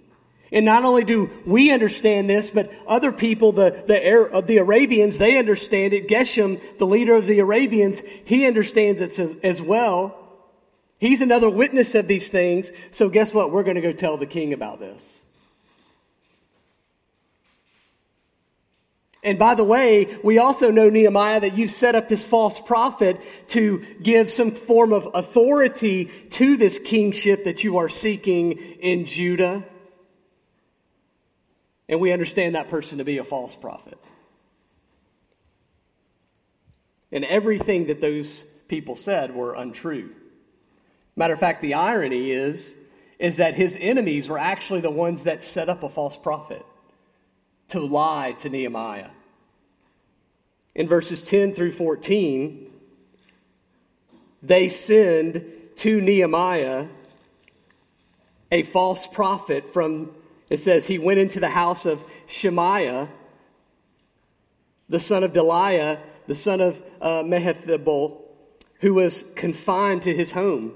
[0.51, 5.37] And not only do we understand this, but other people, the, the, the Arabians, they
[5.37, 6.09] understand it.
[6.09, 10.17] Geshem, the leader of the Arabians, he understands it as, as well.
[10.99, 12.73] He's another witness of these things.
[12.91, 13.51] So guess what?
[13.51, 15.23] We're going to go tell the king about this.
[19.23, 23.21] And by the way, we also know, Nehemiah, that you've set up this false prophet
[23.49, 29.63] to give some form of authority to this kingship that you are seeking in Judah.
[31.87, 33.99] And we understand that person to be a false prophet.
[37.11, 40.15] And everything that those people said were untrue.
[41.15, 42.75] Matter of fact, the irony is,
[43.19, 46.65] is that his enemies were actually the ones that set up a false prophet
[47.71, 49.09] to lie to Nehemiah.
[50.75, 52.71] In verses 10 through 14,
[54.41, 55.45] they send
[55.77, 56.87] to Nehemiah
[58.51, 60.11] a false prophet from
[60.49, 63.07] it says he went into the house of Shemaiah,
[64.89, 67.23] the son of Delaiah, the son of uh,
[68.81, 70.73] who was confined to his home.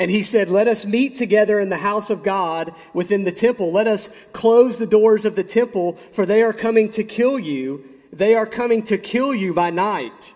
[0.00, 3.70] And he said, Let us meet together in the house of God within the temple.
[3.70, 7.84] Let us close the doors of the temple, for they are coming to kill you.
[8.10, 10.32] They are coming to kill you by night.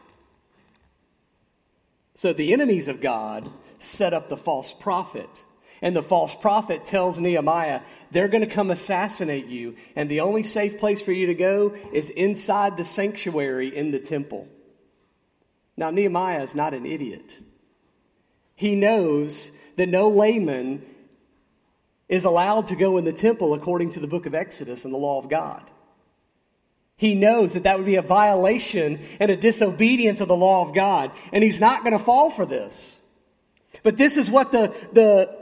[2.14, 5.44] So the enemies of God set up the false prophet.
[5.80, 10.42] And the false prophet tells Nehemiah, they're going to come assassinate you, and the only
[10.42, 14.46] safe place for you to go is inside the sanctuary in the temple.
[15.74, 17.40] Now, Nehemiah is not an idiot.
[18.54, 20.84] He knows that no layman
[22.08, 24.98] is allowed to go in the temple according to the book of Exodus and the
[24.98, 25.62] law of God.
[26.96, 30.74] He knows that that would be a violation and a disobedience of the law of
[30.74, 33.00] God, and he's not going to fall for this.
[33.82, 35.36] But this is what the, the,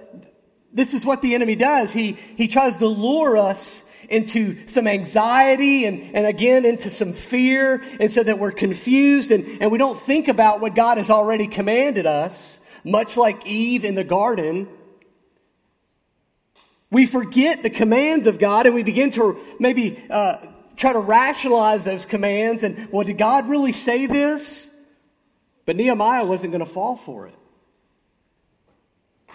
[0.72, 1.92] this is what the enemy does.
[1.92, 7.82] He, he tries to lure us into some anxiety and, and again into some fear,
[8.00, 11.46] and so that we're confused and, and we don't think about what God has already
[11.46, 14.68] commanded us, much like Eve in the garden.
[16.90, 20.38] We forget the commands of God and we begin to maybe uh,
[20.76, 22.64] try to rationalize those commands.
[22.64, 24.70] And, well, did God really say this?
[25.64, 27.34] But Nehemiah wasn't going to fall for it.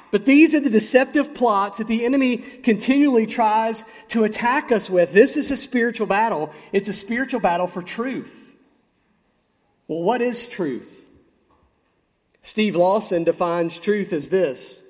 [0.10, 5.12] But these are the deceptive plots that the enemy continually tries to attack us with.
[5.12, 6.54] This is a spiritual battle.
[6.72, 8.56] It's a spiritual battle for truth.
[9.88, 10.97] Well, what is truth?
[12.48, 14.82] Steve Lawson defines truth as this.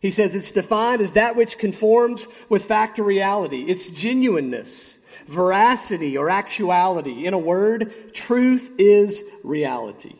[0.00, 6.18] He says it's defined as that which conforms with fact or reality, its genuineness, veracity,
[6.18, 7.24] or actuality.
[7.24, 10.16] In a word, truth is reality.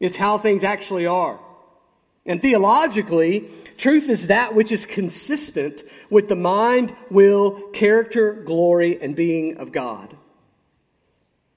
[0.00, 1.38] It's how things actually are.
[2.26, 9.14] And theologically, truth is that which is consistent with the mind, will, character, glory, and
[9.14, 10.16] being of God.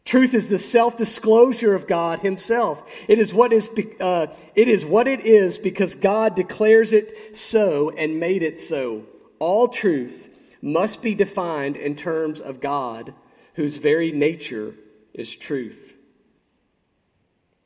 [0.06, 2.84] Truth is the self disclosure of God Himself.
[3.08, 7.90] It is, what is, uh, it is what it is because God declares it so
[7.92, 9.04] and made it so.
[9.40, 10.30] All truth
[10.62, 13.14] must be defined in terms of God,
[13.56, 14.76] whose very nature
[15.14, 15.96] is truth.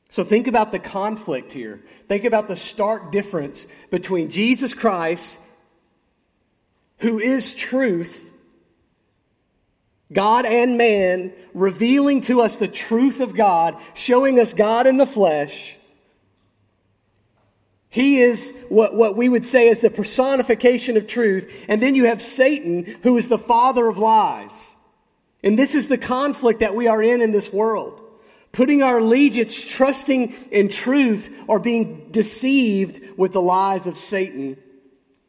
[0.09, 1.81] So think about the conflict here.
[2.07, 5.37] Think about the stark difference between Jesus Christ,
[6.99, 8.26] who is truth,
[10.11, 15.05] God and man, revealing to us the truth of God, showing us God in the
[15.05, 15.75] flesh.
[17.89, 21.51] He is what, what we would say is the personification of truth.
[21.67, 24.75] And then you have Satan, who is the father of lies.
[25.43, 28.01] And this is the conflict that we are in in this world.
[28.57, 34.57] putting our allegiance, trusting in truth, or being deceived with the lies of Satan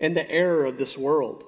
[0.01, 1.45] and the error of this world.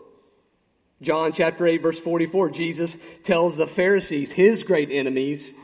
[1.03, 5.55] John chapter 8, verse 44, Jesus tells the Pharisees, his great enemies,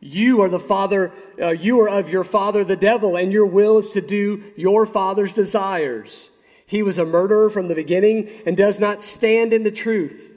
[0.00, 3.78] You are the father, uh, you are of your father the devil, and your will
[3.78, 6.30] is to do your father's desires.
[6.66, 10.36] He was a murderer from the beginning and does not stand in the truth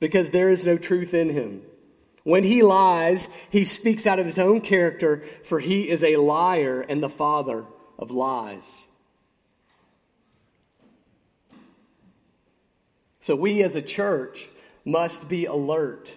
[0.00, 1.62] because there is no truth in him.
[2.24, 6.80] When he lies, he speaks out of his own character, for he is a liar
[6.80, 7.64] and the father
[7.98, 8.88] of lies.
[13.24, 14.50] So we as a church
[14.84, 16.12] must be alert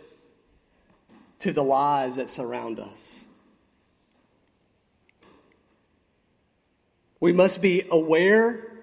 [1.39, 3.23] to the lies that surround us.
[7.21, 8.73] We must be aware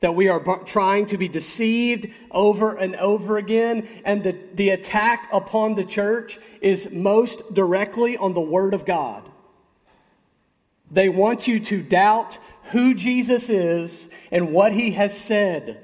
[0.00, 3.86] that we are trying to be deceived over and over again.
[4.04, 9.22] And the, the attack upon the church is most directly on the Word of God.
[10.90, 12.36] They want you to doubt
[12.72, 15.83] who Jesus is and what he has said.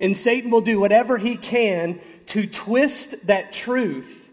[0.00, 4.30] And Satan will do whatever he can to twist that truth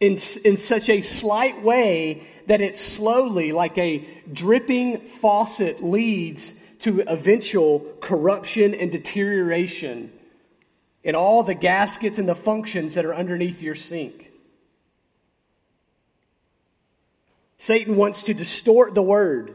[0.00, 7.02] in, in such a slight way that it slowly, like a dripping faucet, leads to
[7.06, 10.12] eventual corruption and deterioration
[11.02, 14.30] in all the gaskets and the functions that are underneath your sink.
[17.58, 19.54] Satan wants to distort the word.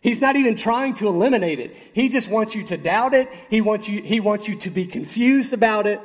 [0.00, 1.76] He's not even trying to eliminate it.
[1.92, 3.28] He just wants you to doubt it.
[3.50, 6.00] He wants you, he wants you to be confused about it.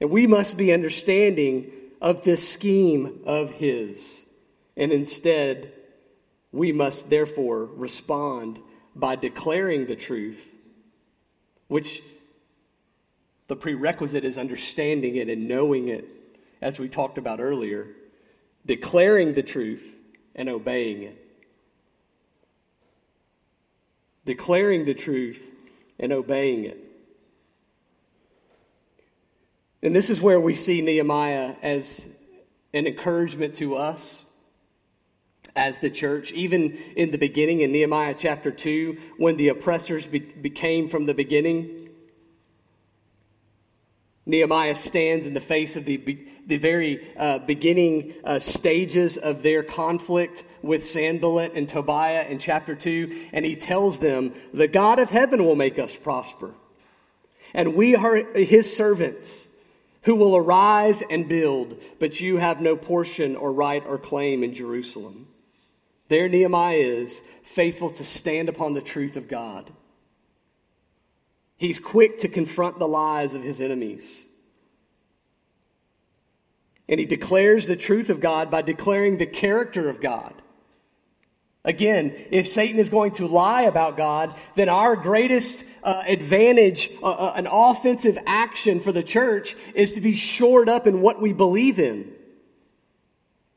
[0.00, 4.24] And we must be understanding of this scheme of His.
[4.76, 5.72] And instead,
[6.52, 8.58] we must therefore respond
[8.94, 10.52] by declaring the truth,
[11.68, 12.02] which
[13.48, 16.04] the prerequisite is understanding it and knowing it,
[16.60, 17.86] as we talked about earlier,
[18.64, 19.95] declaring the truth
[20.36, 21.22] and obeying it.
[24.24, 25.42] Declaring the truth
[25.98, 26.78] and obeying it.
[29.82, 32.06] And this is where we see Nehemiah as
[32.72, 34.24] an encouragement to us
[35.54, 36.32] as the church.
[36.32, 41.14] Even in the beginning, in Nehemiah chapter 2, when the oppressors be- became from the
[41.14, 41.85] beginning,
[44.26, 49.62] Nehemiah stands in the face of the, the very uh, beginning uh, stages of their
[49.62, 55.10] conflict with Sanballat and Tobiah in chapter 2, and he tells them, The God of
[55.10, 56.54] heaven will make us prosper,
[57.54, 59.46] and we are his servants
[60.02, 64.54] who will arise and build, but you have no portion or right or claim in
[64.54, 65.28] Jerusalem.
[66.08, 69.70] There Nehemiah is, faithful to stand upon the truth of God.
[71.56, 74.26] He's quick to confront the lies of his enemies.
[76.88, 80.34] And he declares the truth of God by declaring the character of God.
[81.64, 87.10] Again, if Satan is going to lie about God, then our greatest uh, advantage, uh,
[87.10, 91.32] uh, an offensive action for the church, is to be shored up in what we
[91.32, 92.12] believe in.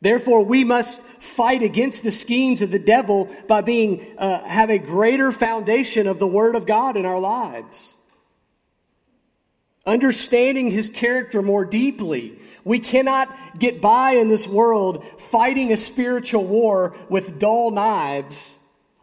[0.01, 4.77] Therefore, we must fight against the schemes of the devil by being uh, have a
[4.77, 7.95] greater foundation of the Word of God in our lives.
[9.85, 16.45] Understanding His character more deeply, we cannot get by in this world fighting a spiritual
[16.45, 18.57] war with dull knives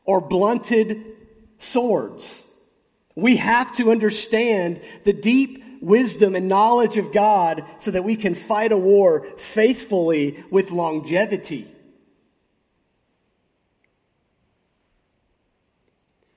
[0.05, 1.05] or blunted
[1.59, 2.47] swords.
[3.14, 8.35] We have to understand the deep wisdom and knowledge of God so that we can
[8.35, 11.70] fight a war faithfully with longevity.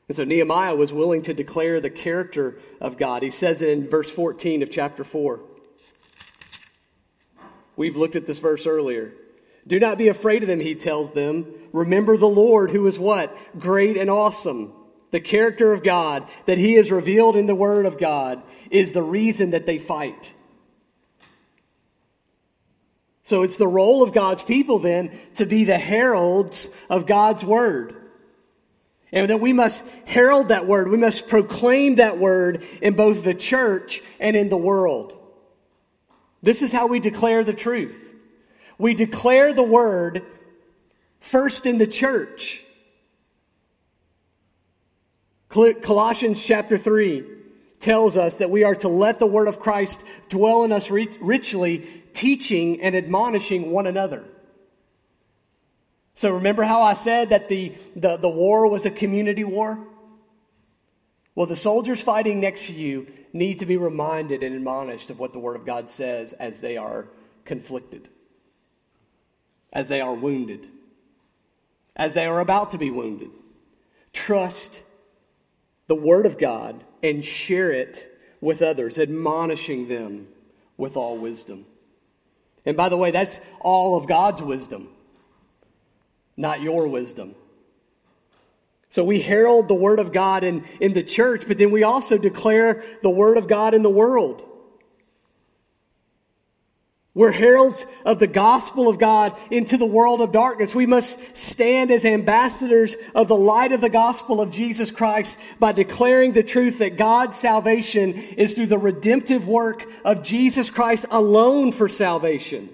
[0.08, 3.22] And so Nehemiah was willing to declare the character of God.
[3.22, 5.40] He says it in verse 14 of chapter 4.
[7.76, 9.14] We've looked at this verse earlier.
[9.68, 11.46] Do not be afraid of them, he tells them.
[11.72, 13.38] Remember the Lord, who is what?
[13.60, 14.74] Great and awesome.
[15.12, 19.02] The character of God that he has revealed in the Word of God is the
[19.02, 20.34] reason that they fight.
[23.24, 27.96] So it's the role of God's people then to be the heralds of God's Word.
[29.12, 30.90] And that we must herald that Word.
[30.90, 35.16] We must proclaim that Word in both the church and in the world.
[36.42, 38.16] This is how we declare the truth.
[38.78, 40.26] We declare the word
[41.20, 42.64] first in the church.
[45.50, 47.26] Colossians chapter 3
[47.80, 51.80] tells us that we are to let the word of Christ dwell in us richly,
[52.14, 54.26] teaching and admonishing one another.
[56.14, 59.80] So remember how I said that the, the, the war was a community war?
[61.34, 65.32] Well, the soldiers fighting next to you need to be reminded and admonished of what
[65.32, 67.08] the Word of God says as they are
[67.46, 68.10] conflicted,
[69.72, 70.68] as they are wounded,
[71.96, 73.30] as they are about to be wounded.
[74.12, 74.82] Trust
[75.90, 80.28] the Word of God and share it with others, admonishing them
[80.78, 81.66] with all wisdom.
[82.64, 84.88] And by the way, that's all of God's wisdom,
[86.38, 87.34] not your wisdom.
[88.88, 92.18] So we herald the Word of God in, in the church, but then we also
[92.18, 94.46] declare the Word of God in the world.
[97.20, 100.74] We're heralds of the gospel of God into the world of darkness.
[100.74, 105.74] We must stand as ambassadors of the light of the gospel of Jesus Christ by
[105.74, 111.74] declaring the truth that God's salvation is through the redemptive work of Jesus Christ alone
[111.74, 112.70] for salvation.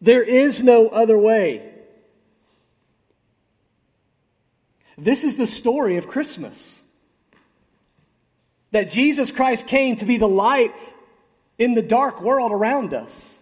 [0.00, 1.68] There is no other way.
[4.96, 6.84] This is the story of Christmas.
[8.70, 10.72] That Jesus Christ came to be the light
[11.58, 13.38] in the dark world around us.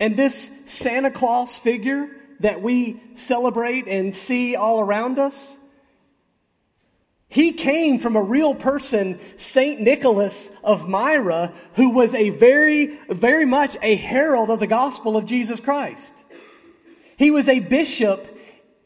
[0.00, 2.08] And this Santa Claus figure
[2.40, 5.58] that we celebrate and see all around us,
[7.28, 9.80] he came from a real person, St.
[9.80, 15.26] Nicholas of Myra, who was a very, very much a herald of the gospel of
[15.26, 16.14] Jesus Christ.
[17.18, 18.34] He was a bishop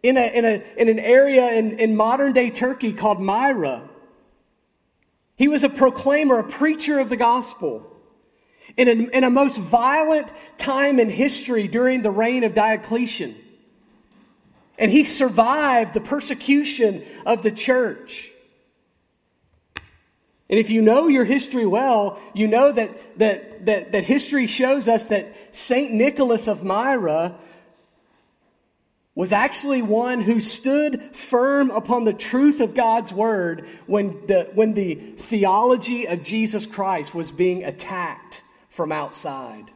[0.02, 3.88] in, a, in, a, in an area in, in modern day Turkey called Myra.
[5.42, 7.84] He was a proclaimer, a preacher of the gospel.
[8.76, 13.34] In a, in a most violent time in history during the reign of Diocletian.
[14.78, 18.30] And he survived the persecution of the church.
[20.48, 24.86] And if you know your history well, you know that, that, that, that history shows
[24.86, 25.92] us that St.
[25.92, 27.34] Nicholas of Myra
[29.14, 34.72] was actually one who stood firm upon the truth of God's word when the, when
[34.72, 39.70] the theology of Jesus Christ was being attacked from outside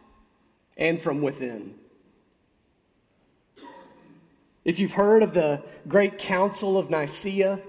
[0.76, 1.74] and from within.
[4.64, 7.61] If you've heard of the great council of Nicaea,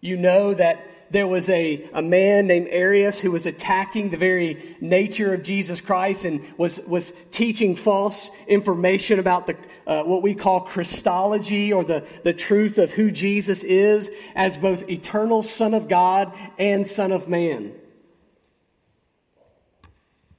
[0.00, 4.76] you know that there was a, a man named Arius who was attacking the very
[4.80, 10.34] nature of Jesus Christ and was, was teaching false information about the, uh, what we
[10.34, 15.88] call Christology or the, the truth of who Jesus is as both eternal Son of
[15.88, 17.72] God and Son of Man.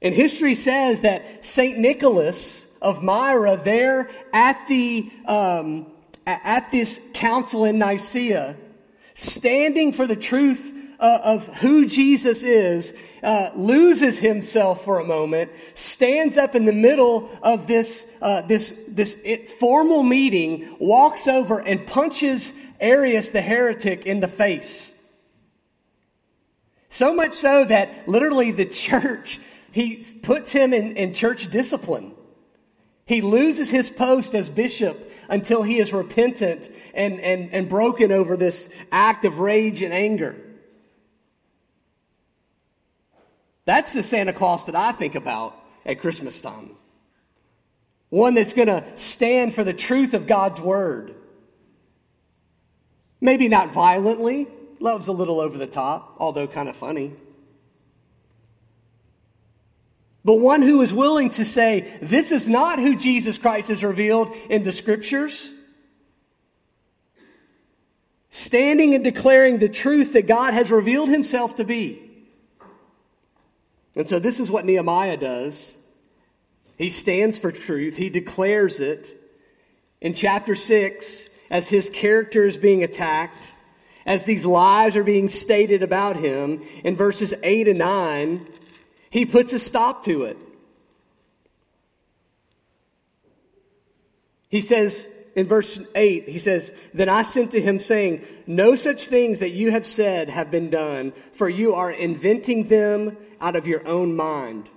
[0.01, 1.78] And history says that St.
[1.78, 5.88] Nicholas of Myra, there at, the, um,
[6.26, 8.55] at this council in Nicaea,
[9.18, 12.93] standing for the truth uh, of who Jesus is,
[13.24, 18.86] uh, loses himself for a moment, stands up in the middle of this, uh, this,
[18.89, 19.20] this
[19.59, 24.95] formal meeting, walks over and punches Arius the heretic in the face.
[26.89, 29.39] So much so that literally the church,
[29.72, 32.13] he puts him in, in church discipline.
[33.05, 38.38] He loses his post as bishop until he is repentant and, and, and broken over
[38.38, 40.36] this act of rage and anger.
[43.65, 46.71] That's the Santa Claus that I think about at Christmas time.
[48.09, 51.15] One that's going to stand for the truth of God's word.
[53.19, 54.47] Maybe not violently.
[54.80, 57.13] Love's a little over the top, although kind of funny
[60.28, 64.36] but one who is willing to say, This is not who Jesus Christ is revealed
[64.49, 65.53] in the scriptures.
[68.30, 72.01] Standing and declaring the truth that God has revealed himself to be.
[73.95, 75.78] And so, this is what Nehemiah does.
[76.78, 79.15] He stands for truth, he declares it.
[80.01, 83.53] In chapter 6, as his character is being attacked,
[84.05, 88.45] as these lies are being stated about him, in verses 8 and 9,
[89.10, 90.38] he puts a stop to it.
[94.49, 99.08] He says in verse 8, he says, Then I sent to him, saying, No such
[99.08, 103.68] things that you have said have been done, for you are inventing them out of
[103.68, 104.70] your own mind.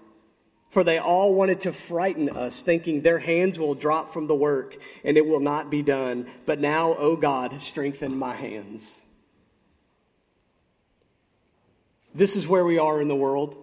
[0.68, 4.76] For they all wanted to frighten us, thinking their hands will drop from the work
[5.02, 6.26] and it will not be done.
[6.46, 9.00] But now, O God, strengthen my hands.
[12.14, 13.56] This is where we are in the world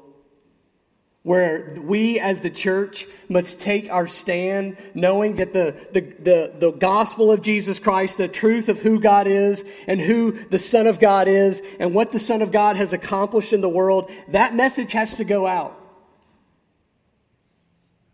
[1.28, 6.72] where we as the church must take our stand knowing that the, the, the, the,
[6.72, 11.02] gospel of Jesus Christ, the truth of who God is and who the Son of
[11.02, 14.94] God is and what the Son of God has accomplished in the world, that message
[14.94, 15.78] has to go out.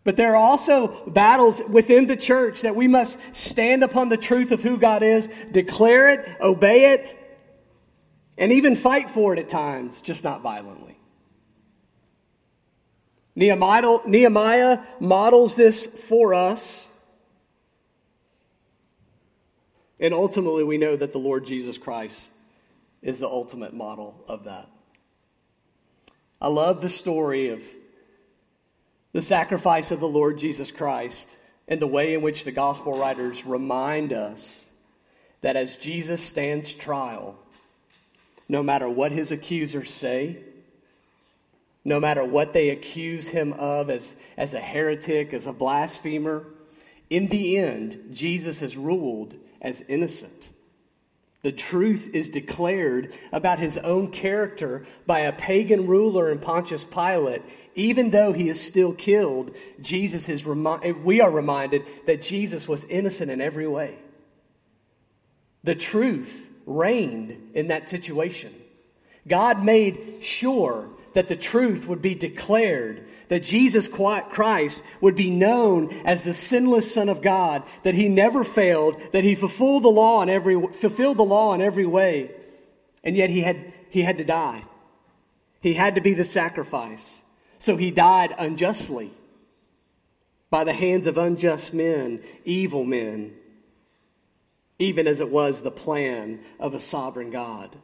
[0.02, 4.50] But there are also battles within the church that we must stand upon the truth
[4.50, 7.16] of who God is, declare it, obey it,
[8.36, 10.83] and even fight for it at times, just not violently.
[13.36, 16.88] Nehemiah, models this for us.
[19.98, 22.30] And ultimately, we know that the Lord Jesus Christ
[23.02, 24.68] is the ultimate model of that.
[26.40, 27.62] I love the story of
[29.12, 31.28] the sacrifice of the Lord Jesus Christ
[31.68, 34.66] and the way in which the gospel writers remind us
[35.40, 37.36] that as Jesus stands trial,
[38.48, 40.38] no matter what his accusers say,
[41.84, 46.44] no matter what they accuse him of as, as a heretic, as a blasphemer,
[47.10, 50.48] in the end, Jesus is ruled as innocent.
[51.42, 57.42] The truth is declared about his own character by a pagan ruler in Pontius Pilate.
[57.74, 62.84] Even though he is still killed, Jesus is remi- we are reminded that Jesus was
[62.84, 63.98] innocent in every way.
[65.64, 68.54] The truth reigned in that situation.
[69.28, 75.90] God made sure that the truth would be declared, that Jesus Christ would be known
[76.04, 80.22] as the sinless Son of God, that he never failed, that he fulfilled the law
[80.22, 82.30] in every, fulfilled the law in every way,
[83.02, 84.64] and yet he had, he had to die.
[85.60, 87.22] He had to be the sacrifice.
[87.58, 89.10] So he died unjustly
[90.50, 93.32] by the hands of unjust men, evil men,
[94.78, 97.76] even as it was the plan of a sovereign God.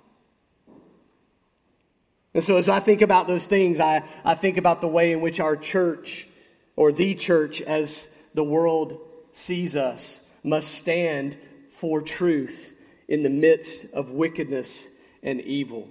[2.33, 5.21] And so, as I think about those things, I, I think about the way in
[5.21, 6.29] which our church,
[6.77, 8.99] or the church as the world
[9.33, 11.37] sees us, must stand
[11.71, 12.75] for truth
[13.09, 14.87] in the midst of wickedness
[15.23, 15.89] and evil.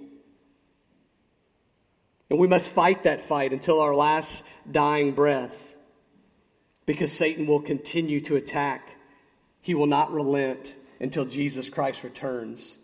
[2.30, 5.74] And we must fight that fight until our last dying breath
[6.86, 8.88] because Satan will continue to attack.
[9.60, 12.78] He will not relent until Jesus Christ returns.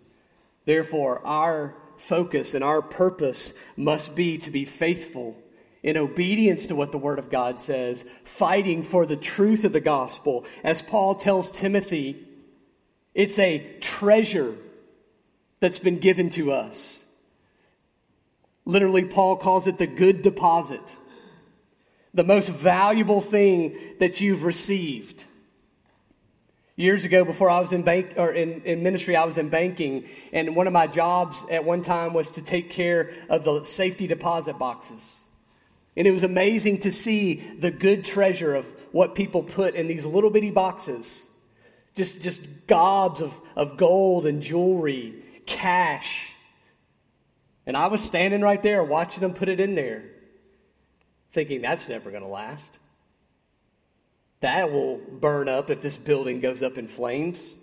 [0.65, 5.37] Therefore, our focus and our purpose must be to be faithful
[5.83, 9.81] in obedience to what the Word of God says, fighting for the truth of the
[9.81, 10.45] gospel.
[10.65, 12.27] As Paul tells Timothy,
[13.15, 14.57] it's a treasure
[15.61, 17.05] that's been given to us.
[18.65, 20.97] Literally, Paul calls it the good deposit,
[22.13, 25.23] the most valuable thing that you've received.
[26.79, 30.05] Years ago, before I was in bank or in, in ministry, I was in banking,
[30.31, 34.07] and one of my jobs at one time was to take care of the safety
[34.07, 35.22] deposit boxes.
[35.97, 40.05] And it was amazing to see the good treasure of what people put in these
[40.05, 41.24] little bitty boxes.
[41.95, 45.14] Just, just gobs of, of gold and jewelry,
[45.47, 46.35] cash.
[47.66, 50.05] And I was standing right there watching them put it in there,
[51.33, 52.79] thinking that's never going to last.
[54.47, 57.57] That will burn up if this building goes up in flames.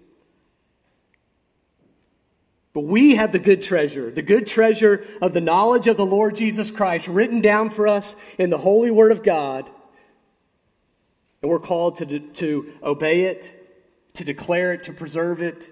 [2.73, 6.35] But we have the good treasure, the good treasure of the knowledge of the Lord
[6.35, 9.69] Jesus Christ written down for us in the holy word of God.
[11.41, 15.71] And we're called to, to obey it, to declare it, to preserve it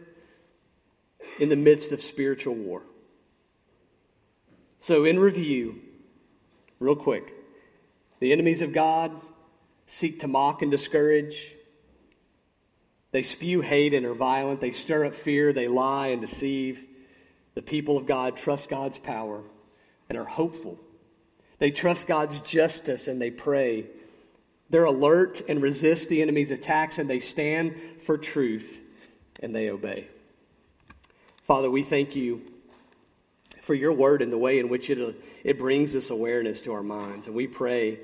[1.42, 2.84] in the midst of spiritual war.
[4.80, 5.82] So, in review,
[6.80, 7.34] real quick,
[8.22, 9.12] the enemies of God
[9.92, 11.54] seek to mock and discourage.
[13.12, 14.62] They spew hate and are violent.
[14.62, 15.52] They stir up fear.
[15.52, 16.88] They lie and deceive.
[17.56, 19.42] The people of God trust God's power
[20.08, 20.80] and are hopeful.
[21.60, 23.88] They trust God's justice and they pray.
[24.70, 27.76] They're alert and resist the enemy's attacks and they stand
[28.06, 28.80] for truth
[29.42, 30.08] and they obey.
[31.44, 32.42] Father, we thank you
[33.60, 35.12] for your word and the way in which it, uh,
[35.44, 37.28] it brings this awareness to our minds.
[37.28, 38.00] And we pray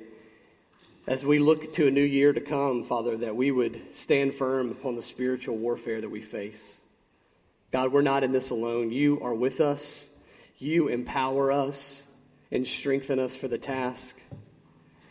[1.07, 4.69] as we look to a new year to come, Father, that we would stand firm
[4.69, 6.81] upon the spiritual warfare that we face.
[7.71, 8.91] God, we're not in this alone.
[8.91, 10.11] You are with us.
[10.57, 12.03] You empower us
[12.51, 14.19] and strengthen us for the task.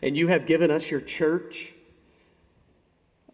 [0.03, 1.73] And you have given us your church,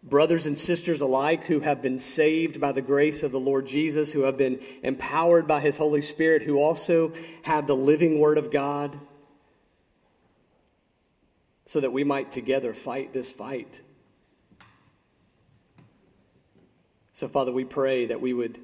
[0.01, 4.13] brothers and sisters alike who have been saved by the grace of the Lord Jesus,
[4.13, 7.11] who have been empowered by his Holy Spirit, who also
[7.41, 8.97] have the living Word of God
[11.65, 13.81] so that we might together fight this fight.
[17.11, 18.59] So, Father, we pray that we would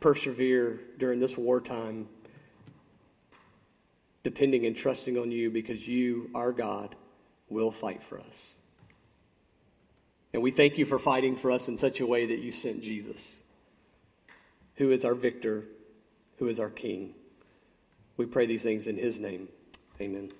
[0.00, 2.08] persevere during this wartime,
[4.22, 6.94] depending and trusting on you because you, our God,
[7.48, 8.56] will fight for us.
[10.32, 12.82] And we thank you for fighting for us in such a way that you sent
[12.82, 13.40] Jesus,
[14.74, 15.64] who is our victor,
[16.38, 17.14] who is our king.
[18.16, 19.48] We pray these things in his name.
[20.00, 20.32] Amen.